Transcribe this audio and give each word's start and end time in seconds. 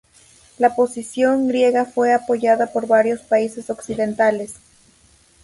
La 0.57 0.73
posición 0.73 1.47
griega 1.47 1.85
fue 1.85 2.11
apoyada 2.11 2.73
por 2.73 2.87
varios 2.87 3.21
países 3.21 3.69
occidentales. 3.69 4.55